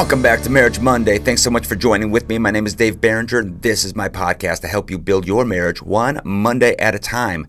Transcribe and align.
Welcome 0.00 0.22
back 0.22 0.40
to 0.44 0.50
Marriage 0.50 0.80
Monday. 0.80 1.18
Thanks 1.18 1.42
so 1.42 1.50
much 1.50 1.66
for 1.66 1.76
joining 1.76 2.10
with 2.10 2.26
me. 2.26 2.38
My 2.38 2.50
name 2.50 2.64
is 2.64 2.74
Dave 2.74 3.02
Barringer, 3.02 3.40
and 3.40 3.60
this 3.60 3.84
is 3.84 3.94
my 3.94 4.08
podcast 4.08 4.62
to 4.62 4.66
help 4.66 4.90
you 4.90 4.96
build 4.96 5.26
your 5.26 5.44
marriage 5.44 5.82
one 5.82 6.22
Monday 6.24 6.74
at 6.76 6.94
a 6.94 6.98
time. 6.98 7.46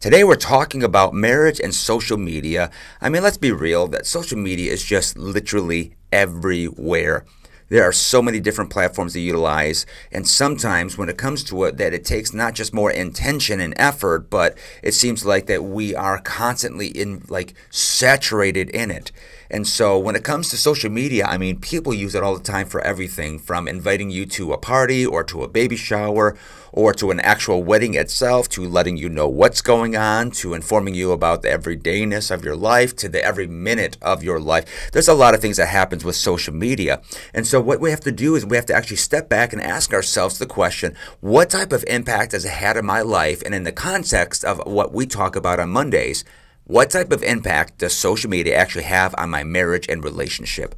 Today 0.00 0.22
we're 0.22 0.36
talking 0.36 0.82
about 0.82 1.14
marriage 1.14 1.58
and 1.58 1.74
social 1.74 2.18
media. 2.18 2.70
I 3.00 3.08
mean, 3.08 3.22
let's 3.22 3.38
be 3.38 3.52
real 3.52 3.88
that 3.88 4.04
social 4.04 4.36
media 4.36 4.70
is 4.70 4.84
just 4.84 5.16
literally 5.16 5.94
everywhere. 6.12 7.24
There 7.70 7.82
are 7.82 7.92
so 7.92 8.20
many 8.20 8.38
different 8.38 8.70
platforms 8.70 9.14
to 9.14 9.20
utilize, 9.20 9.86
and 10.12 10.28
sometimes 10.28 10.98
when 10.98 11.08
it 11.08 11.16
comes 11.16 11.42
to 11.44 11.64
it, 11.64 11.78
that 11.78 11.94
it 11.94 12.04
takes 12.04 12.34
not 12.34 12.52
just 12.52 12.74
more 12.74 12.90
intention 12.90 13.60
and 13.60 13.72
effort, 13.78 14.28
but 14.28 14.58
it 14.82 14.92
seems 14.92 15.24
like 15.24 15.46
that 15.46 15.64
we 15.64 15.94
are 15.94 16.20
constantly 16.20 16.88
in 16.88 17.24
like 17.28 17.54
saturated 17.70 18.68
in 18.70 18.90
it. 18.90 19.10
And 19.54 19.68
so 19.68 19.96
when 19.96 20.16
it 20.16 20.24
comes 20.24 20.50
to 20.50 20.56
social 20.56 20.90
media, 20.90 21.26
I 21.26 21.38
mean, 21.38 21.60
people 21.60 21.94
use 21.94 22.16
it 22.16 22.24
all 22.24 22.36
the 22.36 22.42
time 22.42 22.66
for 22.66 22.80
everything 22.80 23.38
from 23.38 23.68
inviting 23.68 24.10
you 24.10 24.26
to 24.26 24.52
a 24.52 24.58
party 24.58 25.06
or 25.06 25.22
to 25.22 25.44
a 25.44 25.48
baby 25.48 25.76
shower 25.76 26.36
or 26.72 26.92
to 26.94 27.12
an 27.12 27.20
actual 27.20 27.62
wedding 27.62 27.94
itself 27.94 28.48
to 28.48 28.68
letting 28.68 28.96
you 28.96 29.08
know 29.08 29.28
what's 29.28 29.62
going 29.62 29.94
on 29.94 30.32
to 30.32 30.54
informing 30.54 30.96
you 30.96 31.12
about 31.12 31.42
the 31.42 31.48
everydayness 31.48 32.32
of 32.32 32.44
your 32.44 32.56
life 32.56 32.96
to 32.96 33.08
the 33.08 33.24
every 33.24 33.46
minute 33.46 33.96
of 34.02 34.24
your 34.24 34.40
life. 34.40 34.90
There's 34.92 35.06
a 35.06 35.14
lot 35.14 35.34
of 35.34 35.40
things 35.40 35.58
that 35.58 35.68
happens 35.68 36.04
with 36.04 36.16
social 36.16 36.52
media. 36.52 37.00
And 37.32 37.46
so 37.46 37.60
what 37.60 37.78
we 37.78 37.90
have 37.90 38.00
to 38.00 38.10
do 38.10 38.34
is 38.34 38.44
we 38.44 38.56
have 38.56 38.66
to 38.66 38.74
actually 38.74 38.96
step 38.96 39.28
back 39.28 39.52
and 39.52 39.62
ask 39.62 39.94
ourselves 39.94 40.40
the 40.40 40.46
question, 40.46 40.96
what 41.20 41.50
type 41.50 41.72
of 41.72 41.84
impact 41.86 42.32
has 42.32 42.44
it 42.44 42.50
had 42.50 42.76
in 42.76 42.84
my 42.84 43.02
life 43.02 43.40
and 43.44 43.54
in 43.54 43.62
the 43.62 43.70
context 43.70 44.44
of 44.44 44.60
what 44.66 44.92
we 44.92 45.06
talk 45.06 45.36
about 45.36 45.60
on 45.60 45.70
Mondays? 45.70 46.24
What 46.66 46.90
type 46.90 47.12
of 47.12 47.22
impact 47.22 47.78
does 47.78 47.94
social 47.94 48.30
media 48.30 48.56
actually 48.56 48.84
have 48.84 49.14
on 49.18 49.30
my 49.30 49.44
marriage 49.44 49.86
and 49.88 50.02
relationship? 50.02 50.74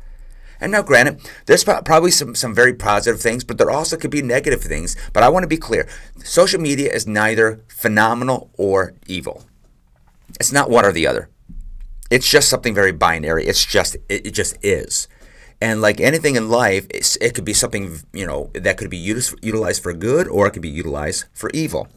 And 0.61 0.73
now, 0.73 0.83
granted, 0.83 1.21
there's 1.47 1.65
probably 1.65 2.11
some, 2.11 2.35
some 2.35 2.55
very 2.55 2.75
positive 2.75 3.21
things, 3.21 3.45
but 3.45 3.59
there 3.59 3.71
also 3.71 3.97
could 3.97 4.11
be 4.11 4.23
negative 4.23 4.63
things. 4.63 4.97
But 5.13 5.23
I 5.23 5.29
want 5.29 5.45
to 5.45 5.49
be 5.49 5.59
clear 5.59 5.87
social 6.25 6.61
media 6.61 6.93
is 6.93 7.07
neither 7.07 7.63
phenomenal 7.69 8.51
or 8.57 8.95
evil. 9.07 9.45
It's 10.41 10.53
not 10.53 10.71
one 10.71 10.85
or 10.85 10.93
the 10.93 11.07
other. 11.07 11.29
It's 12.11 12.29
just 12.29 12.49
something 12.49 12.75
very 12.75 12.93
binary. 12.93 13.47
It's 13.47 13.65
just, 13.65 13.97
it, 14.09 14.27
it 14.27 14.31
just 14.33 14.57
is. 14.65 15.09
And 15.61 15.81
like 15.81 16.01
anything 16.01 16.37
in 16.37 16.49
life, 16.49 16.87
it 16.91 17.35
could 17.35 17.45
be 17.45 17.55
something, 17.55 17.99
you 18.13 18.27
know, 18.27 18.51
that 18.55 18.77
could 18.77 18.91
be 18.91 18.97
utilized 18.99 19.83
for 19.83 19.93
good 19.93 20.27
or 20.29 20.47
it 20.47 20.51
could 20.51 20.63
be 20.63 20.69
utilized 20.69 21.25
for 21.33 21.51
evil. 21.55 21.89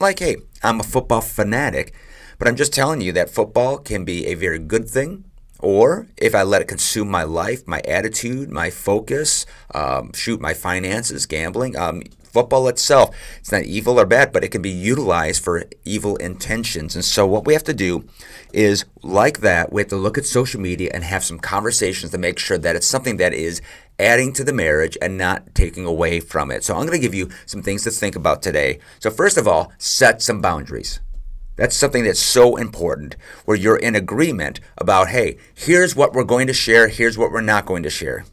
Like, 0.00 0.20
hey, 0.20 0.36
I'm 0.62 0.80
a 0.80 0.84
football 0.84 1.20
fanatic 1.20 1.94
but 2.38 2.48
I'm 2.48 2.56
just 2.56 2.72
telling 2.72 3.00
you 3.00 3.12
that 3.12 3.30
football 3.30 3.78
can 3.78 4.04
be 4.04 4.26
a 4.26 4.34
very 4.34 4.58
good 4.58 4.88
thing. 4.88 5.24
Or 5.60 6.06
if 6.16 6.36
I 6.36 6.44
let 6.44 6.62
it 6.62 6.68
consume 6.68 7.10
my 7.10 7.24
life, 7.24 7.66
my 7.66 7.80
attitude, 7.80 8.48
my 8.48 8.70
focus, 8.70 9.44
um, 9.74 10.12
shoot, 10.12 10.40
my 10.40 10.54
finances, 10.54 11.26
gambling, 11.26 11.76
um, 11.76 12.02
football 12.22 12.68
itself, 12.68 13.14
it's 13.40 13.50
not 13.50 13.64
evil 13.64 13.98
or 13.98 14.06
bad, 14.06 14.32
but 14.32 14.44
it 14.44 14.50
can 14.50 14.62
be 14.62 14.70
utilized 14.70 15.42
for 15.42 15.64
evil 15.84 16.14
intentions. 16.16 16.94
And 16.94 17.04
so, 17.04 17.26
what 17.26 17.44
we 17.44 17.54
have 17.54 17.64
to 17.64 17.74
do 17.74 18.04
is, 18.52 18.84
like 19.02 19.40
that, 19.40 19.72
we 19.72 19.80
have 19.80 19.88
to 19.88 19.96
look 19.96 20.16
at 20.16 20.26
social 20.26 20.60
media 20.60 20.90
and 20.94 21.02
have 21.02 21.24
some 21.24 21.40
conversations 21.40 22.12
to 22.12 22.18
make 22.18 22.38
sure 22.38 22.58
that 22.58 22.76
it's 22.76 22.86
something 22.86 23.16
that 23.16 23.34
is 23.34 23.60
adding 23.98 24.32
to 24.34 24.44
the 24.44 24.52
marriage 24.52 24.96
and 25.02 25.18
not 25.18 25.56
taking 25.56 25.84
away 25.84 26.20
from 26.20 26.52
it. 26.52 26.62
So, 26.62 26.74
I'm 26.74 26.86
going 26.86 26.92
to 26.92 26.98
give 26.98 27.14
you 27.14 27.30
some 27.46 27.62
things 27.62 27.82
to 27.82 27.90
think 27.90 28.14
about 28.14 28.42
today. 28.42 28.78
So, 29.00 29.10
first 29.10 29.36
of 29.36 29.48
all, 29.48 29.72
set 29.78 30.22
some 30.22 30.40
boundaries. 30.40 31.00
That's 31.58 31.76
something 31.76 32.04
that's 32.04 32.20
so 32.20 32.56
important 32.56 33.16
where 33.44 33.56
you're 33.56 33.76
in 33.76 33.96
agreement 33.96 34.60
about, 34.78 35.08
hey, 35.08 35.38
here's 35.54 35.96
what 35.96 36.12
we're 36.12 36.22
going 36.24 36.46
to 36.46 36.52
share, 36.52 36.86
here's 36.86 37.18
what 37.18 37.32
we're 37.32 37.40
not 37.40 37.66
going 37.66 37.82
to 37.82 37.90
share. 37.90 38.24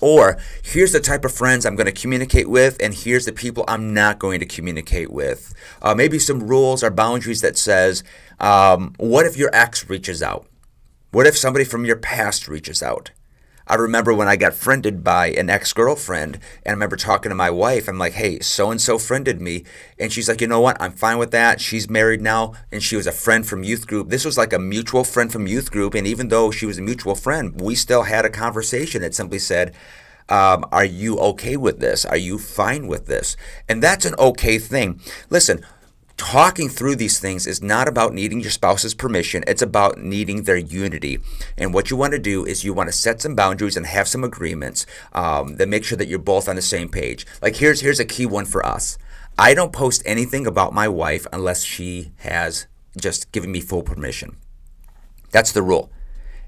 Or 0.00 0.36
here's 0.62 0.92
the 0.92 1.00
type 1.00 1.24
of 1.24 1.32
friends 1.32 1.64
I'm 1.64 1.76
going 1.76 1.86
to 1.86 1.92
communicate 1.92 2.50
with, 2.50 2.76
and 2.82 2.92
here's 2.92 3.24
the 3.24 3.32
people 3.32 3.64
I'm 3.68 3.94
not 3.94 4.18
going 4.18 4.40
to 4.40 4.46
communicate 4.46 5.10
with. 5.10 5.54
Uh, 5.80 5.94
maybe 5.94 6.18
some 6.18 6.46
rules 6.46 6.82
or 6.82 6.90
boundaries 6.90 7.40
that 7.42 7.56
says, 7.56 8.02
um, 8.40 8.94
what 8.98 9.24
if 9.24 9.36
your 9.36 9.50
ex 9.54 9.88
reaches 9.88 10.20
out? 10.20 10.46
What 11.12 11.28
if 11.28 11.38
somebody 11.38 11.64
from 11.64 11.84
your 11.84 11.96
past 11.96 12.48
reaches 12.48 12.82
out? 12.82 13.12
I 13.68 13.74
remember 13.74 14.14
when 14.14 14.28
I 14.28 14.36
got 14.36 14.54
friended 14.54 15.02
by 15.02 15.30
an 15.30 15.50
ex 15.50 15.72
girlfriend, 15.72 16.36
and 16.36 16.68
I 16.68 16.70
remember 16.70 16.96
talking 16.96 17.30
to 17.30 17.34
my 17.34 17.50
wife. 17.50 17.88
I'm 17.88 17.98
like, 17.98 18.12
hey, 18.12 18.38
so 18.38 18.70
and 18.70 18.80
so 18.80 18.96
friended 18.96 19.40
me. 19.40 19.64
And 19.98 20.12
she's 20.12 20.28
like, 20.28 20.40
you 20.40 20.46
know 20.46 20.60
what? 20.60 20.80
I'm 20.80 20.92
fine 20.92 21.18
with 21.18 21.32
that. 21.32 21.60
She's 21.60 21.90
married 21.90 22.22
now, 22.22 22.52
and 22.70 22.80
she 22.80 22.94
was 22.94 23.08
a 23.08 23.12
friend 23.12 23.44
from 23.44 23.64
youth 23.64 23.88
group. 23.88 24.08
This 24.08 24.24
was 24.24 24.38
like 24.38 24.52
a 24.52 24.58
mutual 24.60 25.02
friend 25.02 25.32
from 25.32 25.48
youth 25.48 25.72
group. 25.72 25.94
And 25.94 26.06
even 26.06 26.28
though 26.28 26.52
she 26.52 26.64
was 26.64 26.78
a 26.78 26.82
mutual 26.82 27.16
friend, 27.16 27.60
we 27.60 27.74
still 27.74 28.04
had 28.04 28.24
a 28.24 28.30
conversation 28.30 29.02
that 29.02 29.14
simply 29.16 29.40
said, 29.40 29.74
um, 30.28 30.64
are 30.72 30.84
you 30.84 31.18
okay 31.18 31.56
with 31.56 31.80
this? 31.80 32.04
Are 32.04 32.16
you 32.16 32.38
fine 32.38 32.86
with 32.86 33.06
this? 33.06 33.36
And 33.68 33.82
that's 33.82 34.04
an 34.04 34.14
okay 34.18 34.58
thing. 34.58 35.00
Listen, 35.30 35.64
talking 36.16 36.68
through 36.68 36.96
these 36.96 37.18
things 37.18 37.46
is 37.46 37.62
not 37.62 37.88
about 37.88 38.14
needing 38.14 38.40
your 38.40 38.50
spouse's 38.50 38.94
permission, 38.94 39.44
it's 39.46 39.62
about 39.62 39.98
needing 39.98 40.42
their 40.42 40.56
unity. 40.56 41.18
And 41.56 41.74
what 41.74 41.90
you 41.90 41.96
want 41.96 42.12
to 42.12 42.18
do 42.18 42.44
is 42.44 42.64
you 42.64 42.72
want 42.72 42.88
to 42.88 42.96
set 42.96 43.20
some 43.20 43.34
boundaries 43.34 43.76
and 43.76 43.86
have 43.86 44.08
some 44.08 44.24
agreements 44.24 44.86
um, 45.12 45.56
that 45.56 45.68
make 45.68 45.84
sure 45.84 45.98
that 45.98 46.08
you're 46.08 46.18
both 46.18 46.48
on 46.48 46.56
the 46.56 46.62
same 46.62 46.88
page. 46.88 47.26
Like 47.42 47.56
here's 47.56 47.80
here's 47.80 48.00
a 48.00 48.04
key 48.04 48.26
one 48.26 48.44
for 48.44 48.64
us. 48.64 48.98
I 49.38 49.52
don't 49.54 49.72
post 49.72 50.02
anything 50.06 50.46
about 50.46 50.72
my 50.72 50.88
wife 50.88 51.26
unless 51.32 51.62
she 51.62 52.12
has 52.18 52.66
just 52.98 53.30
given 53.32 53.52
me 53.52 53.60
full 53.60 53.82
permission. 53.82 54.36
That's 55.30 55.52
the 55.52 55.62
rule 55.62 55.90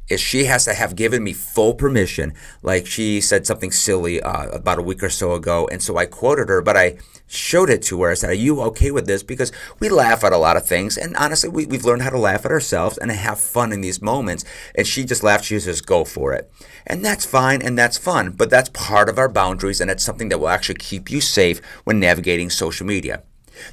is 0.09 0.21
she 0.21 0.45
has 0.45 0.65
to 0.65 0.75
have 0.75 0.97
given 0.97 1.23
me 1.23 1.33
full 1.33 1.75
permission. 1.75 2.33
Like 2.63 2.87
she 2.87 3.21
said 3.21 3.47
something 3.47 3.71
silly 3.71 4.21
uh, 4.21 4.49
about 4.51 4.79
a 4.79 4.83
week 4.83 5.03
or 5.03 5.11
so 5.11 5.33
ago, 5.33 5.69
and 5.71 5.83
so 5.83 5.97
I 5.97 6.07
quoted 6.07 6.49
her, 6.49 6.61
but 6.63 6.77
I 6.77 6.99
showed 7.27 7.71
it 7.71 7.83
to 7.83 8.03
her. 8.03 8.11
I 8.11 8.15
said, 8.15 8.31
"Are 8.31 8.35
you 8.35 8.61
okay 8.63 8.91
with 8.91 9.07
this?" 9.07 9.23
Because 9.23 9.53
we 9.81 9.89
laugh 9.89 10.25
at 10.25 10.33
a 10.33 10.39
lot 10.39 10.57
of 10.57 10.67
things, 10.67 10.97
and 10.97 11.17
honestly, 11.17 11.49
we, 11.49 11.67
we've 11.67 11.85
learned 11.85 12.03
how 12.03 12.11
to 12.11 12.19
laugh 12.19 12.45
at 12.45 12.51
ourselves 12.51 12.99
and 12.99 13.11
have 13.11 13.39
fun 13.41 13.73
in 13.73 13.81
these 13.81 14.03
moments. 14.03 14.45
And 14.75 14.87
she 14.87 15.05
just 15.05 15.23
laughed. 15.23 15.45
She 15.45 15.61
says, 15.61 15.81
"Go 15.81 16.05
for 16.05 16.33
it," 16.33 16.51
and 16.87 17.05
that's 17.05 17.27
fine 17.27 17.63
and 17.63 17.79
that's 17.79 17.99
fun. 17.99 18.31
But 18.33 18.51
that's 18.51 18.71
part 18.71 19.09
of 19.09 19.19
our 19.19 19.29
boundaries, 19.29 19.81
and 19.81 19.91
it's 19.91 20.05
something 20.05 20.29
that 20.31 20.39
will 20.39 20.49
actually 20.49 20.77
keep 20.77 21.11
you 21.11 21.21
safe 21.21 21.61
when 21.85 22.01
navigating 22.01 22.51
social 22.51 22.87
media. 22.87 23.23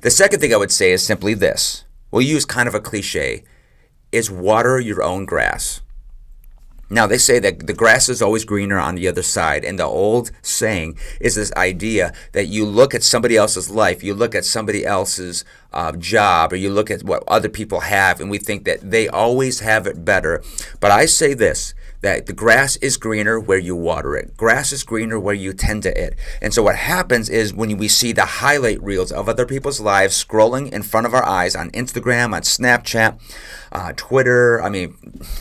The 0.01 0.12
second 0.12 0.40
thing 0.40 0.53
I 0.53 0.57
would 0.57 0.72
say 0.72 0.91
is 0.91 1.06
simply 1.06 1.34
this: 1.34 1.85
we'll 2.12 2.22
use 2.24 2.45
kind 2.45 2.68
of 2.68 2.75
a 2.75 2.79
cliche: 2.79 3.44
is 4.12 4.29
water 4.31 4.79
your 4.79 5.01
own 5.03 5.25
grass. 5.25 5.81
Now, 6.90 7.07
they 7.07 7.18
say 7.18 7.40
that 7.40 7.66
the 7.66 7.73
grass 7.73 8.09
is 8.09 8.22
always 8.22 8.46
greener 8.46 8.78
on 8.78 8.96
the 8.96 9.07
other 9.07 9.23
side. 9.23 9.66
And 9.66 9.79
the 9.79 9.85
old 9.85 10.31
saying 10.41 10.97
is 11.19 11.35
this 11.35 11.51
idea 11.53 12.13
that 12.34 12.46
you 12.46 12.66
look 12.66 12.94
at 12.94 13.03
somebody 13.03 13.35
else's 13.35 13.69
life, 13.69 14.03
you 14.03 14.13
look 14.13 14.35
at 14.35 14.46
somebody 14.46 14.85
else's 14.85 15.44
uh, 15.74 15.94
job, 15.94 16.53
or 16.53 16.57
you 16.57 16.69
look 16.69 16.91
at 16.91 17.03
what 17.03 17.24
other 17.28 17.50
people 17.50 17.81
have, 17.81 18.22
and 18.22 18.29
we 18.29 18.38
think 18.38 18.66
that 18.66 18.91
they 18.91 19.07
always 19.07 19.59
have 19.62 19.88
it 19.88 20.06
better. 20.06 20.44
But 20.79 20.91
I 20.91 21.06
say 21.06 21.34
this 21.34 21.74
that 22.05 22.27
the 22.27 22.33
grass 22.33 22.75
is 22.77 22.97
greener 22.97 23.39
where 23.39 23.57
you 23.57 23.75
water 23.75 24.16
it. 24.16 24.38
Grass 24.38 24.71
is 24.71 24.83
greener 24.83 25.19
where 25.19 25.33
you 25.33 25.53
tend 25.53 25.81
to 25.81 25.99
it. 25.99 26.16
And 26.39 26.53
so 26.53 26.61
what 26.61 26.75
happens 26.75 27.29
is 27.29 27.51
when 27.51 27.75
we 27.77 27.88
see 27.88 28.11
the 28.11 28.25
highlight 28.25 28.79
reels 28.83 29.11
of 29.11 29.27
other 29.27 29.43
people's 29.43 29.79
lives 29.79 30.23
scrolling 30.23 30.71
in 30.71 30.83
front 30.83 31.07
of 31.07 31.15
our 31.15 31.25
eyes 31.25 31.55
on 31.55 31.71
Instagram, 31.71 32.35
on 32.35 32.44
Snapchat, 32.44 33.19
uh, 33.71 33.91
Twitter, 33.95 34.61
I 34.61 34.69
mean, 34.69 34.95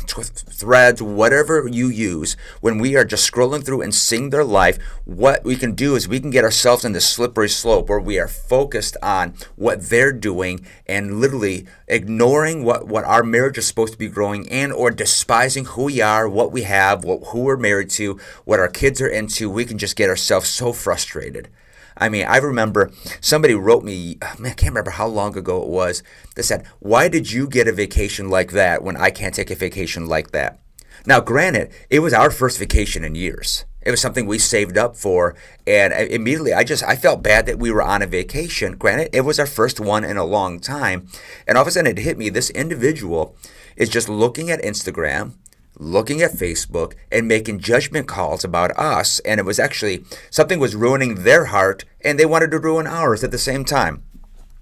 threads, 0.08 1.02
whatever 1.02 1.68
you 1.68 1.88
use, 1.88 2.34
when 2.62 2.78
we 2.78 2.96
are 2.96 3.04
just 3.04 3.30
scrolling 3.30 3.62
through 3.62 3.82
and 3.82 3.94
seeing 3.94 4.30
their 4.30 4.42
life, 4.42 4.78
what 5.04 5.44
we 5.44 5.56
can 5.56 5.74
do 5.74 5.96
is 5.96 6.08
we 6.08 6.18
can 6.18 6.30
get 6.30 6.44
ourselves 6.44 6.84
in 6.84 6.92
this 6.92 7.06
slippery 7.06 7.50
slope 7.50 7.90
where 7.90 8.00
we 8.00 8.18
are 8.18 8.26
focused 8.26 8.96
on 9.02 9.34
what 9.56 9.90
they're 9.90 10.12
doing 10.12 10.64
and 10.86 11.20
literally 11.20 11.66
ignoring 11.86 12.64
what, 12.64 12.88
what 12.88 13.04
our 13.04 13.22
marriage 13.22 13.58
is 13.58 13.68
supposed 13.68 13.92
to 13.92 13.98
be 13.98 14.08
growing 14.08 14.46
in 14.46 14.72
or 14.72 14.90
despising 14.90 15.66
who 15.66 15.84
we 15.84 16.00
are, 16.00 16.26
what 16.28 16.53
we 16.54 16.62
have, 16.62 17.04
what, 17.04 17.22
who 17.28 17.40
we're 17.40 17.58
married 17.58 17.90
to, 17.90 18.18
what 18.46 18.60
our 18.60 18.68
kids 18.68 19.02
are 19.02 19.08
into, 19.08 19.50
we 19.50 19.66
can 19.66 19.76
just 19.76 19.96
get 19.96 20.08
ourselves 20.08 20.48
so 20.48 20.72
frustrated. 20.72 21.50
I 21.96 22.08
mean, 22.08 22.26
I 22.26 22.38
remember 22.38 22.90
somebody 23.20 23.54
wrote 23.54 23.84
me, 23.84 24.16
oh, 24.22 24.34
man, 24.38 24.52
I 24.52 24.54
can't 24.54 24.70
remember 24.70 24.92
how 24.92 25.06
long 25.06 25.36
ago 25.36 25.62
it 25.62 25.68
was, 25.68 26.02
that 26.34 26.44
said, 26.44 26.66
Why 26.80 27.08
did 27.08 27.30
you 27.30 27.46
get 27.46 27.68
a 27.68 27.72
vacation 27.72 28.30
like 28.30 28.52
that 28.52 28.82
when 28.82 28.96
I 28.96 29.10
can't 29.10 29.34
take 29.34 29.50
a 29.50 29.54
vacation 29.54 30.06
like 30.06 30.30
that? 30.30 30.60
Now, 31.06 31.20
granted, 31.20 31.70
it 31.90 32.00
was 32.00 32.14
our 32.14 32.30
first 32.30 32.58
vacation 32.58 33.04
in 33.04 33.14
years. 33.14 33.64
It 33.82 33.90
was 33.90 34.00
something 34.00 34.26
we 34.26 34.38
saved 34.38 34.78
up 34.78 34.96
for, 34.96 35.36
and 35.66 35.92
immediately 35.92 36.54
I 36.54 36.64
just 36.64 36.82
I 36.82 36.96
felt 36.96 37.22
bad 37.22 37.44
that 37.44 37.58
we 37.58 37.70
were 37.70 37.82
on 37.82 38.00
a 38.00 38.06
vacation. 38.06 38.76
Granted, 38.76 39.10
it 39.12 39.20
was 39.20 39.38
our 39.38 39.46
first 39.46 39.78
one 39.78 40.04
in 40.04 40.16
a 40.16 40.24
long 40.24 40.58
time, 40.58 41.06
and 41.46 41.58
all 41.58 41.62
of 41.62 41.68
a 41.68 41.70
sudden 41.70 41.90
it 41.90 42.02
hit 42.02 42.16
me: 42.16 42.30
this 42.30 42.48
individual 42.50 43.36
is 43.76 43.90
just 43.90 44.08
looking 44.08 44.50
at 44.50 44.62
Instagram, 44.62 45.32
looking 45.76 46.22
at 46.22 46.32
Facebook 46.32 46.94
and 47.10 47.26
making 47.28 47.58
judgment 47.58 48.06
calls 48.06 48.44
about 48.44 48.76
us. 48.78 49.20
And 49.20 49.40
it 49.40 49.46
was 49.46 49.58
actually 49.58 50.04
something 50.30 50.58
was 50.58 50.74
ruining 50.74 51.22
their 51.22 51.46
heart 51.46 51.84
and 52.00 52.18
they 52.18 52.26
wanted 52.26 52.50
to 52.52 52.58
ruin 52.58 52.86
ours 52.86 53.24
at 53.24 53.30
the 53.30 53.38
same 53.38 53.64
time. 53.64 54.04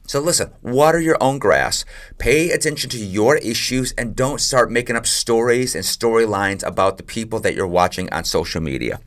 So 0.06 0.20
listen, 0.20 0.52
water 0.62 1.00
your 1.00 1.16
own 1.22 1.38
grass, 1.38 1.84
pay 2.18 2.50
attention 2.50 2.90
to 2.90 2.98
your 2.98 3.36
issues, 3.36 3.92
and 3.92 4.16
don't 4.16 4.40
start 4.40 4.70
making 4.70 4.96
up 4.96 5.06
stories 5.06 5.74
and 5.74 5.84
storylines 5.84 6.66
about 6.66 6.96
the 6.96 7.02
people 7.02 7.38
that 7.40 7.54
you're 7.54 7.68
watching 7.68 8.12
on 8.12 8.24
social 8.24 8.60
media. 8.60 9.00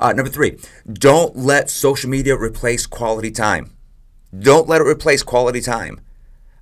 Uh, 0.00 0.12
number 0.12 0.30
three, 0.30 0.58
don't 0.92 1.36
let 1.36 1.70
social 1.70 2.10
media 2.10 2.36
replace 2.36 2.86
quality 2.86 3.30
time. 3.30 3.76
Don't 4.36 4.68
let 4.68 4.80
it 4.80 4.84
replace 4.84 5.22
quality 5.22 5.60
time. 5.60 6.00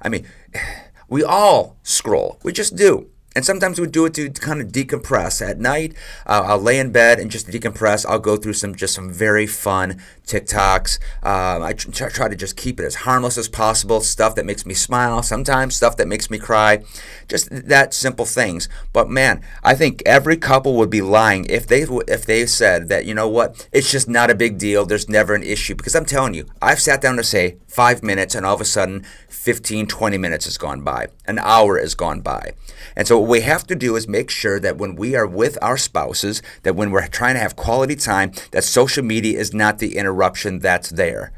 I 0.00 0.08
mean, 0.08 0.26
we 1.08 1.24
all 1.24 1.76
scroll. 1.82 2.38
We 2.42 2.52
just 2.52 2.76
do. 2.76 3.10
And 3.34 3.44
sometimes 3.44 3.80
we 3.80 3.86
do 3.88 4.06
it 4.06 4.14
to 4.14 4.30
kind 4.30 4.60
of 4.60 4.68
decompress. 4.68 5.44
At 5.44 5.58
night, 5.58 5.94
uh, 6.26 6.44
I'll 6.46 6.58
lay 6.60 6.78
in 6.78 6.92
bed 6.92 7.18
and 7.18 7.30
just 7.30 7.48
decompress. 7.48 8.06
I'll 8.08 8.20
go 8.20 8.36
through 8.36 8.52
some 8.52 8.74
just 8.74 8.94
some 8.94 9.10
very 9.10 9.46
fun 9.46 10.00
TikToks. 10.26 10.98
Um, 11.22 11.62
I 11.62 11.72
tr- 11.72 12.08
try 12.08 12.28
to 12.28 12.36
just 12.36 12.56
keep 12.56 12.78
it 12.78 12.84
as 12.84 12.94
harmless 12.96 13.36
as 13.36 13.48
possible. 13.48 14.00
Stuff 14.00 14.36
that 14.36 14.46
makes 14.46 14.64
me 14.64 14.74
smile. 14.74 15.22
Sometimes 15.22 15.74
stuff 15.74 15.96
that 15.96 16.06
makes 16.06 16.30
me 16.30 16.38
cry. 16.38 16.84
Just 17.28 17.48
that 17.50 17.92
simple 17.92 18.24
things. 18.24 18.68
But 18.92 19.10
man, 19.10 19.42
I 19.62 19.74
think 19.74 20.02
every 20.06 20.36
couple 20.36 20.76
would 20.76 20.90
be 20.90 21.02
lying 21.02 21.46
if 21.46 21.66
they 21.66 21.82
if 21.82 22.24
they 22.24 22.46
said 22.46 22.88
that 22.88 23.04
you 23.04 23.14
know 23.14 23.28
what, 23.28 23.68
it's 23.72 23.90
just 23.90 24.08
not 24.08 24.30
a 24.30 24.34
big 24.34 24.58
deal. 24.58 24.86
There's 24.86 25.08
never 25.08 25.34
an 25.34 25.42
issue 25.42 25.74
because 25.74 25.96
I'm 25.96 26.06
telling 26.06 26.34
you, 26.34 26.46
I've 26.62 26.80
sat 26.80 27.00
down 27.00 27.16
to 27.16 27.24
say 27.24 27.56
five 27.66 28.02
minutes 28.02 28.34
and 28.34 28.46
all 28.46 28.54
of 28.54 28.60
a 28.60 28.64
sudden 28.64 29.04
15, 29.34 29.86
20 29.86 30.16
minutes 30.16 30.44
has 30.46 30.56
gone 30.56 30.80
by. 30.80 31.08
An 31.26 31.38
hour 31.38 31.78
has 31.78 31.94
gone 31.94 32.20
by. 32.20 32.52
And 32.96 33.06
so 33.06 33.18
what 33.18 33.28
we 33.28 33.40
have 33.40 33.66
to 33.66 33.74
do 33.74 33.96
is 33.96 34.08
make 34.08 34.30
sure 34.30 34.58
that 34.60 34.78
when 34.78 34.94
we 34.94 35.14
are 35.14 35.26
with 35.26 35.58
our 35.60 35.76
spouses, 35.76 36.40
that 36.62 36.76
when 36.76 36.90
we're 36.90 37.06
trying 37.08 37.34
to 37.34 37.40
have 37.40 37.56
quality 37.56 37.96
time, 37.96 38.32
that 38.52 38.64
social 38.64 39.04
media 39.04 39.38
is 39.38 39.52
not 39.52 39.78
the 39.78 39.96
interruption 39.96 40.60
that's 40.60 40.90
there. 40.90 41.32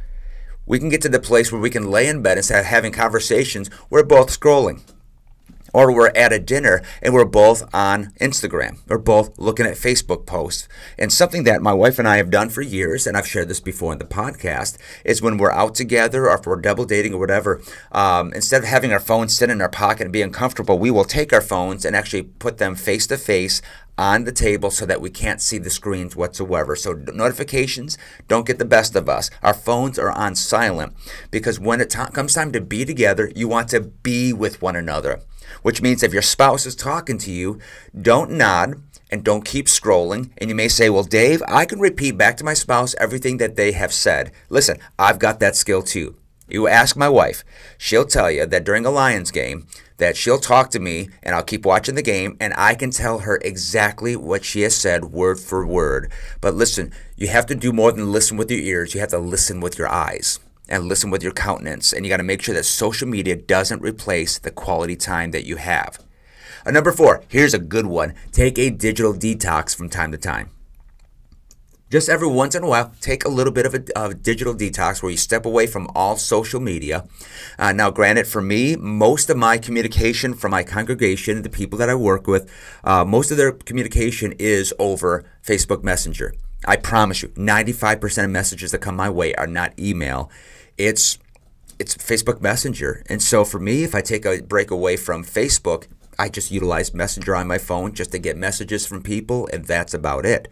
We 0.66 0.78
can 0.78 0.88
get 0.88 1.00
to 1.02 1.08
the 1.08 1.20
place 1.20 1.50
where 1.50 1.60
we 1.60 1.70
can 1.70 1.90
lay 1.90 2.06
in 2.06 2.22
bed 2.22 2.36
instead 2.38 2.60
of 2.60 2.66
having 2.66 2.92
conversations, 2.92 3.70
we're 3.90 4.04
both 4.04 4.28
scrolling 4.28 4.82
or 5.72 5.92
we're 5.92 6.08
at 6.08 6.32
a 6.32 6.38
dinner 6.38 6.82
and 7.02 7.14
we're 7.14 7.24
both 7.24 7.62
on 7.74 8.12
Instagram. 8.20 8.78
We're 8.88 8.98
both 8.98 9.38
looking 9.38 9.66
at 9.66 9.74
Facebook 9.74 10.26
posts. 10.26 10.68
And 10.98 11.12
something 11.12 11.44
that 11.44 11.62
my 11.62 11.72
wife 11.72 11.98
and 11.98 12.08
I 12.08 12.16
have 12.16 12.30
done 12.30 12.48
for 12.48 12.62
years, 12.62 13.06
and 13.06 13.16
I've 13.16 13.26
shared 13.26 13.48
this 13.48 13.60
before 13.60 13.92
in 13.92 13.98
the 13.98 14.04
podcast, 14.04 14.78
is 15.04 15.22
when 15.22 15.36
we're 15.36 15.52
out 15.52 15.74
together 15.74 16.28
or 16.28 16.36
if 16.36 16.46
we're 16.46 16.56
double 16.56 16.84
dating 16.84 17.14
or 17.14 17.18
whatever, 17.18 17.60
um, 17.92 18.32
instead 18.32 18.62
of 18.62 18.68
having 18.68 18.92
our 18.92 19.00
phones 19.00 19.36
sit 19.36 19.50
in 19.50 19.60
our 19.60 19.68
pocket 19.68 20.04
and 20.04 20.12
be 20.12 20.22
uncomfortable, 20.22 20.78
we 20.78 20.90
will 20.90 21.04
take 21.04 21.32
our 21.32 21.40
phones 21.40 21.84
and 21.84 21.94
actually 21.94 22.22
put 22.22 22.58
them 22.58 22.74
face 22.74 23.06
to 23.08 23.16
face 23.16 23.62
on 23.98 24.24
the 24.24 24.32
table 24.32 24.70
so 24.70 24.84
that 24.86 25.00
we 25.00 25.10
can't 25.10 25.40
see 25.40 25.58
the 25.58 25.70
screens 25.70 26.14
whatsoever. 26.14 26.76
So 26.76 26.92
notifications 26.92 27.96
don't 28.28 28.46
get 28.46 28.58
the 28.58 28.64
best 28.64 28.94
of 28.94 29.08
us. 29.08 29.30
Our 29.42 29.54
phones 29.54 29.98
are 29.98 30.12
on 30.12 30.34
silent 30.34 30.94
because 31.30 31.58
when 31.58 31.80
it 31.80 31.90
t- 31.90 31.98
comes 32.12 32.34
time 32.34 32.52
to 32.52 32.60
be 32.60 32.84
together, 32.84 33.32
you 33.34 33.48
want 33.48 33.68
to 33.70 33.80
be 33.80 34.32
with 34.32 34.60
one 34.60 34.76
another 34.76 35.20
which 35.62 35.82
means 35.82 36.02
if 36.02 36.12
your 36.12 36.22
spouse 36.22 36.66
is 36.66 36.74
talking 36.74 37.18
to 37.18 37.30
you, 37.30 37.58
don't 38.00 38.30
nod 38.30 38.82
and 39.10 39.24
don't 39.24 39.44
keep 39.44 39.66
scrolling. 39.66 40.30
And 40.38 40.48
you 40.50 40.56
may 40.56 40.68
say, 40.68 40.90
Well, 40.90 41.04
Dave, 41.04 41.42
I 41.48 41.64
can 41.64 41.80
repeat 41.80 42.18
back 42.18 42.36
to 42.38 42.44
my 42.44 42.54
spouse 42.54 42.94
everything 42.98 43.36
that 43.38 43.56
they 43.56 43.72
have 43.72 43.92
said. 43.92 44.32
Listen, 44.48 44.78
I've 44.98 45.18
got 45.18 45.40
that 45.40 45.56
skill 45.56 45.82
too. 45.82 46.16
You 46.48 46.68
ask 46.68 46.96
my 46.96 47.08
wife, 47.08 47.42
she'll 47.76 48.04
tell 48.04 48.30
you 48.30 48.46
that 48.46 48.64
during 48.64 48.86
a 48.86 48.90
Lions 48.90 49.32
game, 49.32 49.66
that 49.96 50.16
she'll 50.16 50.38
talk 50.38 50.70
to 50.70 50.78
me 50.78 51.08
and 51.22 51.34
I'll 51.34 51.42
keep 51.42 51.66
watching 51.66 51.96
the 51.96 52.02
game 52.02 52.36
and 52.38 52.54
I 52.56 52.76
can 52.76 52.90
tell 52.90 53.20
her 53.20 53.40
exactly 53.42 54.14
what 54.14 54.44
she 54.44 54.60
has 54.60 54.76
said 54.76 55.06
word 55.06 55.40
for 55.40 55.66
word. 55.66 56.12
But 56.40 56.54
listen, 56.54 56.92
you 57.16 57.28
have 57.28 57.46
to 57.46 57.56
do 57.56 57.72
more 57.72 57.90
than 57.90 58.12
listen 58.12 58.36
with 58.36 58.50
your 58.50 58.60
ears, 58.60 58.94
you 58.94 59.00
have 59.00 59.10
to 59.10 59.18
listen 59.18 59.60
with 59.60 59.76
your 59.76 59.88
eyes 59.88 60.38
and 60.68 60.84
listen 60.84 61.10
with 61.10 61.22
your 61.22 61.32
countenance. 61.32 61.92
And 61.92 62.04
you 62.04 62.10
got 62.10 62.18
to 62.18 62.22
make 62.22 62.42
sure 62.42 62.54
that 62.54 62.64
social 62.64 63.08
media 63.08 63.36
doesn't 63.36 63.82
replace 63.82 64.38
the 64.38 64.50
quality 64.50 64.96
time 64.96 65.30
that 65.30 65.46
you 65.46 65.56
have. 65.56 65.98
Uh, 66.64 66.70
number 66.70 66.92
four, 66.92 67.22
here's 67.28 67.54
a 67.54 67.58
good 67.58 67.86
one 67.86 68.14
take 68.32 68.58
a 68.58 68.70
digital 68.70 69.14
detox 69.14 69.76
from 69.76 69.88
time 69.88 70.12
to 70.12 70.18
time. 70.18 70.50
Just 71.88 72.08
every 72.08 72.26
once 72.26 72.56
in 72.56 72.64
a 72.64 72.66
while, 72.66 72.92
take 73.00 73.24
a 73.24 73.28
little 73.28 73.52
bit 73.52 73.64
of 73.64 73.72
a, 73.72 73.84
a 73.94 74.12
digital 74.12 74.52
detox 74.52 75.00
where 75.00 75.12
you 75.12 75.16
step 75.16 75.46
away 75.46 75.68
from 75.68 75.88
all 75.94 76.16
social 76.16 76.58
media. 76.58 77.06
Uh, 77.60 77.70
now, 77.70 77.90
granted, 77.90 78.26
for 78.26 78.42
me, 78.42 78.74
most 78.74 79.30
of 79.30 79.36
my 79.36 79.56
communication 79.56 80.34
from 80.34 80.50
my 80.50 80.64
congregation, 80.64 81.42
the 81.42 81.48
people 81.48 81.78
that 81.78 81.88
I 81.88 81.94
work 81.94 82.26
with, 82.26 82.50
uh, 82.82 83.04
most 83.04 83.30
of 83.30 83.36
their 83.36 83.52
communication 83.52 84.32
is 84.36 84.74
over 84.80 85.24
Facebook 85.44 85.84
Messenger. 85.84 86.34
I 86.66 86.74
promise 86.74 87.22
you, 87.22 87.28
95% 87.28 88.24
of 88.24 88.30
messages 88.30 88.72
that 88.72 88.78
come 88.78 88.96
my 88.96 89.08
way 89.08 89.32
are 89.36 89.46
not 89.46 89.78
email 89.78 90.28
it's 90.78 91.18
it's 91.78 91.94
Facebook 91.96 92.40
Messenger. 92.40 93.04
And 93.08 93.22
so 93.22 93.44
for 93.44 93.60
me, 93.60 93.84
if 93.84 93.94
I 93.94 94.00
take 94.00 94.24
a 94.24 94.40
break 94.42 94.70
away 94.70 94.96
from 94.96 95.24
Facebook, 95.24 95.86
I 96.18 96.28
just 96.28 96.50
utilize 96.50 96.94
Messenger 96.94 97.36
on 97.36 97.46
my 97.46 97.58
phone 97.58 97.92
just 97.94 98.12
to 98.12 98.18
get 98.18 98.36
messages 98.36 98.86
from 98.86 99.02
people, 99.02 99.48
and 99.52 99.64
that's 99.64 99.94
about 99.94 100.24
it. 100.24 100.48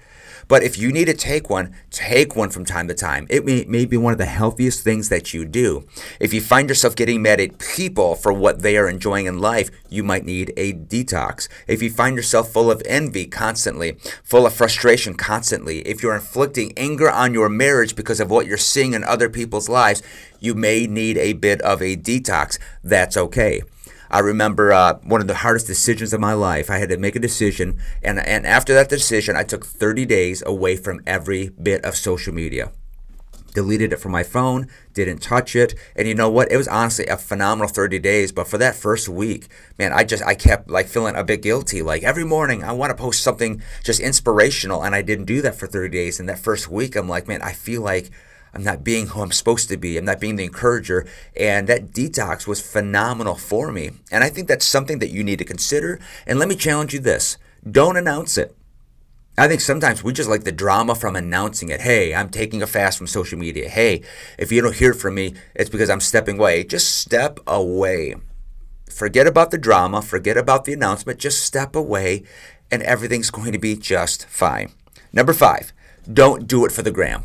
But 0.47 0.63
if 0.63 0.79
you 0.79 0.93
need 0.93 1.07
to 1.07 1.15
take 1.15 1.49
one, 1.49 1.75
take 1.91 2.37
one 2.37 2.51
from 2.51 2.65
time 2.65 2.89
to 2.89 2.95
time. 2.95 3.27
It 3.31 3.45
may, 3.45 3.65
may 3.67 3.87
be 3.87 3.97
one 3.97 4.13
of 4.13 4.19
the 4.19 4.27
healthiest 4.27 4.85
things 4.85 5.09
that 5.09 5.33
you 5.33 5.45
do. 5.45 5.87
If 6.21 6.35
you 6.35 6.41
find 6.41 6.69
yourself 6.69 6.97
getting 6.97 7.23
mad 7.23 7.41
at 7.41 7.59
people 7.59 8.15
for 8.15 8.33
what 8.33 8.61
they 8.61 8.77
are 8.77 8.89
enjoying 8.89 9.27
in 9.27 9.39
life, 9.39 9.71
you 9.89 10.03
might 10.03 10.25
need 10.25 10.53
a 10.57 10.75
detox. 10.75 11.49
If 11.67 11.83
you 11.83 11.91
find 11.91 12.17
yourself 12.17 12.53
full 12.53 12.71
of 12.71 12.83
envy 12.85 13.27
constantly, 13.27 13.97
full 14.23 14.47
of 14.47 14.53
frustration 14.53 15.15
constantly, 15.15 15.81
if 15.81 16.03
you're 16.03 16.15
inflicting 16.15 16.73
anger 16.77 17.11
on 17.11 17.33
your 17.33 17.49
marriage 17.49 17.97
because 17.97 18.21
of 18.21 18.31
what 18.31 18.47
you're 18.47 18.59
seeing 18.59 18.93
in 18.93 19.05
other 19.05 19.31
people's 19.31 19.69
lives, 19.69 20.03
you 20.41 20.55
may 20.55 20.87
need 20.87 21.17
a 21.17 21.33
bit 21.33 21.63
of 21.63 21.81
a 21.81 21.97
detox. 21.97 22.59
That's 22.83 23.17
okay. 23.17 23.63
I 24.15 24.21
remember 24.21 24.73
uh, 24.73 25.01
one 25.03 25.21
of 25.21 25.27
the 25.27 25.35
hardest 25.35 25.67
decisions 25.67 26.13
of 26.13 26.21
my 26.21 26.35
life. 26.35 26.71
I 26.71 26.79
had 26.79 26.89
to 26.91 26.97
make 26.97 27.17
a 27.17 27.19
decision, 27.19 27.81
and, 28.01 28.21
and 28.21 28.47
after 28.47 28.73
that 28.73 28.89
decision, 28.89 29.35
I 29.35 29.43
took 29.43 29.67
30 29.67 30.07
days 30.07 30.41
away 30.47 30.77
from 30.77 31.01
every 31.05 31.49
bit 31.49 31.85
of 31.85 31.97
social 31.97 32.33
media. 32.33 32.71
Deleted 33.55 33.93
it 33.93 33.97
from 33.97 34.13
my 34.13 34.23
phone, 34.23 34.69
didn't 34.93 35.19
touch 35.19 35.57
it, 35.57 35.75
and 35.97 36.07
you 36.07 36.15
know 36.15 36.31
what? 36.31 36.53
It 36.53 36.57
was 36.57 36.69
honestly 36.69 37.07
a 37.07 37.17
phenomenal 37.17 37.67
30 37.67 37.99
days. 37.99 38.31
But 38.31 38.47
for 38.47 38.57
that 38.59 38.77
first 38.77 39.09
week, 39.09 39.49
man, 39.81 39.93
I 39.93 40.05
just 40.05 40.23
I 40.23 40.37
kept 40.37 40.71
like 40.71 40.87
feeling 40.87 41.17
a 41.17 41.25
bit 41.25 41.43
guilty. 41.43 41.83
Like 41.83 42.05
every 42.05 42.25
morning, 42.25 42.63
I 42.63 42.71
want 42.71 42.91
to 42.91 43.03
post 43.03 43.21
something 43.21 43.63
just 43.83 43.99
inspirational, 43.99 44.85
and 44.85 44.95
I 44.95 45.03
didn't 45.03 45.25
do 45.25 45.43
that 45.43 45.57
for 45.57 45.67
30 45.67 45.89
days. 45.89 46.21
And 46.21 46.29
that 46.29 46.39
first 46.39 46.69
week, 46.69 46.95
I'm 46.95 47.09
like, 47.09 47.27
man, 47.27 47.43
I 47.43 47.53
feel 47.53 47.83
like 47.83 48.13
I'm 48.55 48.63
not 48.63 48.85
being 48.85 49.09
who 49.09 49.21
I'm 49.21 49.33
supposed 49.33 49.69
to 49.69 49.77
be. 49.77 49.99
I'm 49.99 50.05
not 50.05 50.21
being 50.21 50.37
the 50.37 50.45
encourager. 50.45 51.07
And 51.37 51.67
that 51.69 51.91
detox 51.91 52.47
was 52.47 52.61
phenomenal 52.61 53.35
for 53.35 53.73
me. 53.73 53.91
And 54.11 54.23
I 54.23 54.29
think 54.31 54.49
that's 54.49 54.65
something 54.65 55.01
that 55.01 55.11
you 55.11 55.25
need 55.25 55.39
to 55.39 55.45
consider. 55.45 55.99
And 56.27 56.39
let 56.39 56.49
me 56.49 56.55
challenge 56.55 56.95
you 56.95 57.01
this 57.01 57.37
don't 57.69 57.97
announce 57.97 58.37
it. 58.39 58.57
I 59.37 59.49
think 59.49 59.61
sometimes 59.61 60.05
we 60.05 60.13
just 60.13 60.31
like 60.31 60.45
the 60.45 60.53
drama 60.53 60.95
from 60.95 61.17
announcing 61.17 61.69
it. 61.69 61.81
Hey, 61.81 62.15
I'm 62.15 62.29
taking 62.29 62.63
a 62.63 62.69
fast 62.69 62.99
from 62.99 63.09
social 63.09 63.37
media. 63.37 63.69
Hey, 63.69 64.03
if 64.39 64.53
you 64.53 64.63
don't 64.63 64.77
hear 64.77 64.95
from 64.95 65.17
me, 65.17 65.35
it's 65.57 65.71
because 65.71 65.91
I'm 65.91 66.01
stepping 66.01 66.39
away. 66.39 66.63
Just 66.63 66.99
step 66.99 67.41
away. 67.47 68.15
Forget 68.89 69.27
about 69.27 69.51
the 69.51 69.59
drama, 69.59 70.03
forget 70.03 70.37
about 70.37 70.67
the 70.67 70.73
announcement, 70.73 71.19
just 71.19 71.43
step 71.43 71.75
away, 71.75 72.23
and 72.71 72.81
everything's 72.85 73.31
going 73.31 73.51
to 73.51 73.59
be 73.59 73.75
just 73.75 74.27
fine. 74.27 74.71
Number 75.13 75.33
five, 75.33 75.73
don't 76.13 76.47
do 76.47 76.65
it 76.65 76.71
for 76.71 76.83
the 76.83 76.93
gram. 76.93 77.25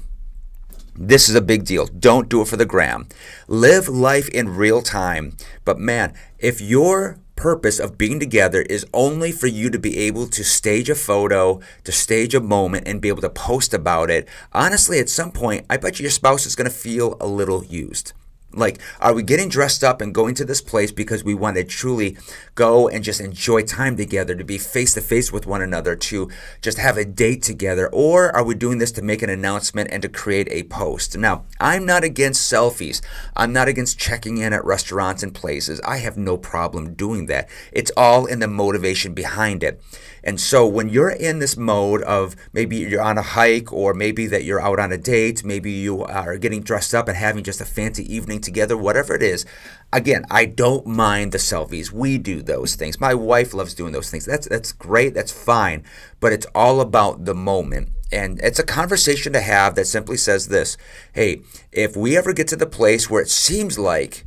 This 1.01 1.29
is 1.29 1.35
a 1.35 1.41
big 1.41 1.63
deal. 1.63 1.85
Don't 1.85 2.27
do 2.27 2.41
it 2.41 2.49
for 2.49 2.57
the 2.57 2.65
gram. 2.65 3.07
Live 3.47 3.87
life 3.87 4.27
in 4.27 4.57
real 4.57 4.81
time. 4.81 5.37
But 5.63 5.79
man, 5.79 6.13
if 6.39 6.59
your 6.59 7.19
purpose 7.37 7.79
of 7.79 7.97
being 7.97 8.19
together 8.19 8.63
is 8.63 8.85
only 8.93 9.31
for 9.31 9.47
you 9.47 9.69
to 9.69 9.79
be 9.79 9.97
able 9.97 10.27
to 10.27 10.43
stage 10.43 10.89
a 10.89 10.95
photo, 10.95 11.61
to 11.85 11.93
stage 11.93 12.35
a 12.35 12.41
moment, 12.41 12.85
and 12.85 12.99
be 12.99 13.07
able 13.07 13.21
to 13.21 13.29
post 13.29 13.73
about 13.73 14.09
it, 14.09 14.27
honestly, 14.51 14.99
at 14.99 15.07
some 15.07 15.31
point, 15.31 15.65
I 15.69 15.77
bet 15.77 15.99
you 15.99 16.03
your 16.03 16.11
spouse 16.11 16.45
is 16.45 16.57
going 16.57 16.69
to 16.69 16.75
feel 16.75 17.15
a 17.21 17.27
little 17.27 17.63
used. 17.63 18.11
Like, 18.51 18.79
are 18.99 19.13
we 19.13 19.21
getting 19.21 19.47
dressed 19.47 19.83
up 19.83 20.01
and 20.01 20.13
going 20.13 20.33
to 20.35 20.45
this 20.45 20.61
place 20.61 20.91
because 20.91 21.23
we 21.23 21.35
want 21.35 21.57
to 21.57 21.63
truly 21.63 22.17
go 22.55 22.87
and 22.87 23.03
just 23.03 23.21
enjoy 23.21 23.61
time 23.61 23.95
together, 23.95 24.35
to 24.35 24.43
be 24.43 24.57
face 24.57 24.95
to 24.95 25.01
face 25.01 25.31
with 25.31 25.45
one 25.45 25.61
another, 25.61 25.95
to 25.95 26.29
just 26.61 26.79
have 26.79 26.97
a 26.97 27.05
date 27.05 27.43
together? 27.43 27.89
Or 27.93 28.35
are 28.35 28.43
we 28.43 28.55
doing 28.55 28.79
this 28.79 28.91
to 28.93 29.03
make 29.03 29.21
an 29.21 29.29
announcement 29.29 29.89
and 29.91 30.01
to 30.01 30.09
create 30.09 30.47
a 30.49 30.63
post? 30.63 31.15
Now, 31.15 31.45
I'm 31.59 31.85
not 31.85 32.03
against 32.03 32.51
selfies. 32.51 33.01
I'm 33.35 33.53
not 33.53 33.67
against 33.67 33.99
checking 33.99 34.39
in 34.39 34.51
at 34.51 34.65
restaurants 34.65 35.21
and 35.21 35.33
places. 35.33 35.79
I 35.81 35.97
have 35.97 36.17
no 36.17 36.37
problem 36.37 36.95
doing 36.95 37.27
that. 37.27 37.47
It's 37.71 37.91
all 37.95 38.25
in 38.25 38.39
the 38.39 38.47
motivation 38.47 39.13
behind 39.13 39.63
it. 39.63 39.79
And 40.23 40.39
so 40.39 40.67
when 40.67 40.89
you're 40.89 41.09
in 41.09 41.39
this 41.39 41.55
mode 41.55 42.01
of 42.03 42.35
maybe 42.51 42.77
you're 42.77 43.01
on 43.01 43.17
a 43.17 43.21
hike 43.21 43.71
or 43.71 43.93
maybe 43.93 44.27
that 44.27 44.43
you're 44.43 44.61
out 44.61 44.79
on 44.79 44.91
a 44.91 44.97
date, 44.97 45.43
maybe 45.45 45.71
you 45.71 46.03
are 46.03 46.37
getting 46.37 46.61
dressed 46.61 46.93
up 46.93 47.07
and 47.07 47.17
having 47.17 47.43
just 47.43 47.61
a 47.61 47.65
fancy 47.65 48.13
evening 48.13 48.38
together, 48.39 48.77
whatever 48.77 49.15
it 49.15 49.23
is, 49.23 49.45
again, 49.91 50.25
I 50.29 50.45
don't 50.45 50.85
mind 50.85 51.31
the 51.31 51.37
selfies. 51.37 51.91
We 51.91 52.17
do 52.17 52.41
those 52.41 52.75
things. 52.75 52.99
My 52.99 53.13
wife 53.13 53.53
loves 53.53 53.73
doing 53.73 53.93
those 53.93 54.09
things. 54.09 54.25
That's 54.25 54.47
that's 54.47 54.71
great. 54.71 55.13
That's 55.13 55.31
fine. 55.31 55.83
But 56.19 56.33
it's 56.33 56.47
all 56.53 56.81
about 56.81 57.25
the 57.25 57.35
moment. 57.35 57.89
And 58.11 58.39
it's 58.41 58.59
a 58.59 58.63
conversation 58.63 59.33
to 59.33 59.41
have 59.41 59.75
that 59.75 59.85
simply 59.85 60.17
says 60.17 60.47
this 60.47 60.77
Hey, 61.13 61.41
if 61.71 61.95
we 61.95 62.17
ever 62.17 62.33
get 62.33 62.47
to 62.49 62.55
the 62.55 62.65
place 62.65 63.09
where 63.09 63.21
it 63.21 63.29
seems 63.29 63.77
like 63.77 64.25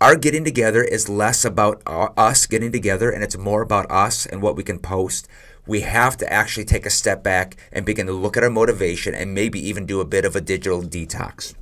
our 0.00 0.16
getting 0.16 0.44
together 0.44 0.82
is 0.82 1.10
less 1.10 1.44
about 1.44 1.82
us 1.86 2.46
getting 2.46 2.72
together 2.72 3.10
and 3.10 3.22
it's 3.22 3.36
more 3.36 3.60
about 3.60 3.90
us 3.90 4.24
and 4.24 4.40
what 4.40 4.56
we 4.56 4.62
can 4.62 4.78
post, 4.78 5.28
we 5.66 5.82
have 5.82 6.16
to 6.16 6.32
actually 6.32 6.64
take 6.64 6.86
a 6.86 6.90
step 6.90 7.22
back 7.22 7.56
and 7.70 7.84
begin 7.84 8.06
to 8.06 8.12
look 8.12 8.36
at 8.36 8.42
our 8.42 8.50
motivation 8.50 9.14
and 9.14 9.34
maybe 9.34 9.60
even 9.60 9.84
do 9.84 10.00
a 10.00 10.06
bit 10.06 10.24
of 10.24 10.34
a 10.34 10.40
digital 10.40 10.82
detox. 10.82 11.54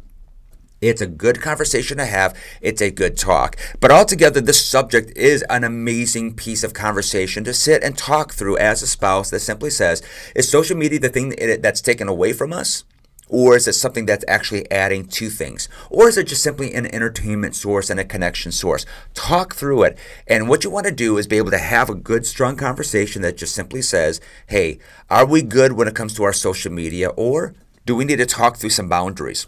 It's 0.80 1.00
a 1.00 1.06
good 1.06 1.40
conversation 1.40 1.98
to 1.98 2.06
have. 2.06 2.36
It's 2.60 2.80
a 2.80 2.90
good 2.90 3.16
talk. 3.16 3.56
But 3.80 3.90
altogether, 3.90 4.40
this 4.40 4.64
subject 4.64 5.16
is 5.16 5.42
an 5.50 5.64
amazing 5.64 6.34
piece 6.34 6.62
of 6.62 6.72
conversation 6.72 7.42
to 7.44 7.54
sit 7.54 7.82
and 7.82 7.98
talk 7.98 8.32
through 8.32 8.58
as 8.58 8.82
a 8.82 8.86
spouse 8.86 9.30
that 9.30 9.40
simply 9.40 9.70
says, 9.70 10.02
is 10.36 10.48
social 10.48 10.76
media 10.76 11.00
the 11.00 11.08
thing 11.08 11.34
that's 11.60 11.80
taken 11.80 12.06
away 12.08 12.32
from 12.32 12.52
us? 12.52 12.84
Or 13.30 13.56
is 13.56 13.68
it 13.68 13.74
something 13.74 14.06
that's 14.06 14.24
actually 14.26 14.70
adding 14.70 15.06
to 15.08 15.28
things? 15.28 15.68
Or 15.90 16.08
is 16.08 16.16
it 16.16 16.28
just 16.28 16.42
simply 16.42 16.72
an 16.72 16.86
entertainment 16.86 17.54
source 17.54 17.90
and 17.90 18.00
a 18.00 18.04
connection 18.04 18.52
source? 18.52 18.86
Talk 19.12 19.54
through 19.54 19.82
it. 19.82 19.98
And 20.26 20.48
what 20.48 20.64
you 20.64 20.70
want 20.70 20.86
to 20.86 20.92
do 20.92 21.18
is 21.18 21.26
be 21.26 21.36
able 21.36 21.50
to 21.50 21.58
have 21.58 21.90
a 21.90 21.94
good, 21.94 22.24
strong 22.24 22.56
conversation 22.56 23.20
that 23.22 23.36
just 23.36 23.54
simply 23.54 23.82
says, 23.82 24.20
hey, 24.46 24.78
are 25.10 25.26
we 25.26 25.42
good 25.42 25.72
when 25.72 25.88
it 25.88 25.94
comes 25.94 26.14
to 26.14 26.22
our 26.22 26.32
social 26.32 26.72
media? 26.72 27.08
Or 27.10 27.54
do 27.84 27.94
we 27.94 28.06
need 28.06 28.16
to 28.16 28.26
talk 28.26 28.56
through 28.56 28.70
some 28.70 28.88
boundaries? 28.88 29.46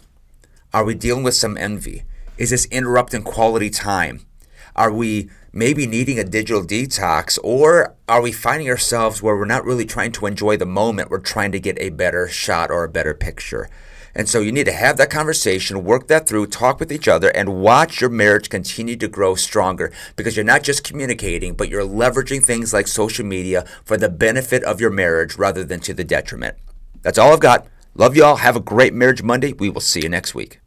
Are 0.73 0.85
we 0.85 0.95
dealing 0.95 1.23
with 1.23 1.35
some 1.35 1.57
envy? 1.57 2.03
Is 2.37 2.51
this 2.51 2.65
interrupting 2.67 3.23
quality 3.23 3.69
time? 3.69 4.25
Are 4.73 4.91
we 4.91 5.29
maybe 5.51 5.85
needing 5.85 6.17
a 6.17 6.23
digital 6.23 6.63
detox? 6.63 7.37
Or 7.43 7.95
are 8.07 8.21
we 8.21 8.31
finding 8.31 8.69
ourselves 8.69 9.21
where 9.21 9.35
we're 9.35 9.43
not 9.43 9.65
really 9.65 9.83
trying 9.83 10.13
to 10.13 10.27
enjoy 10.27 10.55
the 10.55 10.65
moment? 10.65 11.09
We're 11.09 11.19
trying 11.19 11.51
to 11.51 11.59
get 11.59 11.77
a 11.77 11.89
better 11.89 12.29
shot 12.29 12.71
or 12.71 12.85
a 12.85 12.89
better 12.89 13.13
picture. 13.13 13.69
And 14.15 14.29
so 14.29 14.39
you 14.39 14.53
need 14.53 14.65
to 14.65 14.71
have 14.71 14.95
that 14.95 15.09
conversation, 15.09 15.83
work 15.83 16.07
that 16.07 16.25
through, 16.25 16.47
talk 16.47 16.79
with 16.79 16.89
each 16.89 17.09
other, 17.09 17.29
and 17.29 17.61
watch 17.61 17.99
your 17.99 18.09
marriage 18.09 18.49
continue 18.49 18.95
to 18.95 19.09
grow 19.09 19.35
stronger 19.35 19.91
because 20.15 20.37
you're 20.37 20.45
not 20.45 20.63
just 20.63 20.85
communicating, 20.85 21.53
but 21.53 21.67
you're 21.67 21.83
leveraging 21.83 22.45
things 22.45 22.71
like 22.73 22.87
social 22.87 23.25
media 23.25 23.65
for 23.83 23.97
the 23.97 24.09
benefit 24.09 24.63
of 24.63 24.79
your 24.79 24.89
marriage 24.89 25.35
rather 25.35 25.65
than 25.65 25.81
to 25.81 25.93
the 25.93 26.05
detriment. 26.05 26.55
That's 27.01 27.17
all 27.17 27.33
I've 27.33 27.41
got. 27.41 27.67
Love 27.93 28.15
y'all. 28.15 28.37
Have 28.37 28.55
a 28.55 28.61
great 28.61 28.93
Marriage 28.93 29.21
Monday. 29.21 29.51
We 29.51 29.69
will 29.69 29.81
see 29.81 30.01
you 30.01 30.07
next 30.07 30.33
week. 30.33 30.60